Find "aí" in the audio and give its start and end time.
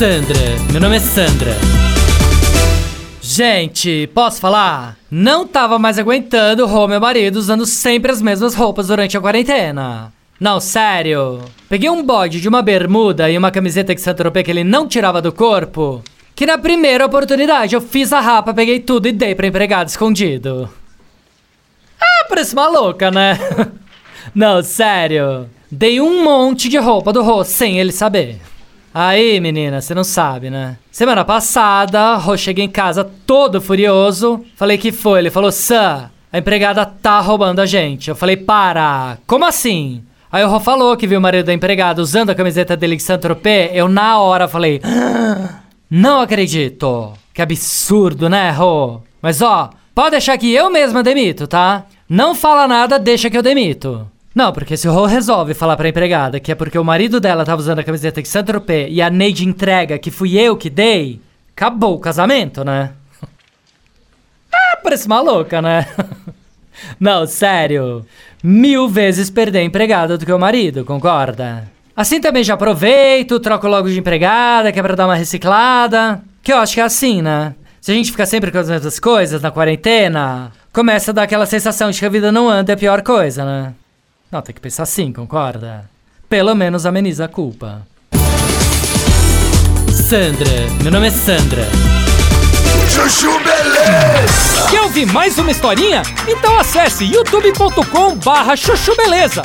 28.92-29.40, 40.32-40.44